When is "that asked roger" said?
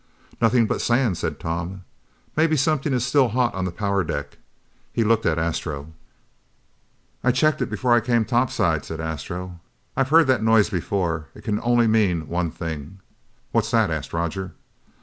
13.69-14.53